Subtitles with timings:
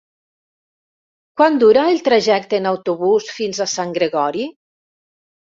[1.41, 4.49] Quant dura el trajecte en autobús fins a Sant Gregori?